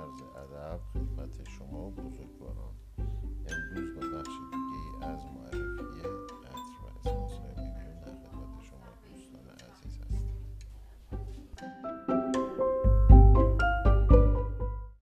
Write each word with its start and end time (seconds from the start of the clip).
عرض 0.00 0.22
ادب 0.22 0.80
خدمت 0.94 1.48
شما. 1.48 1.69